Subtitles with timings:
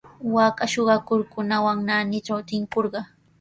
[0.35, 3.05] Waaka suqakuqkunawan naanitraw tinkurqaa.